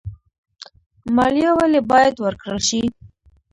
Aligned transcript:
مالیه 1.15 1.51
ولې 1.59 1.81
باید 1.91 2.15
ورکړل 2.25 2.59
شي؟ 2.67 2.81